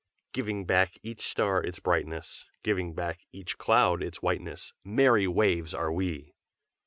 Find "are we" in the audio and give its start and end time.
5.75-6.33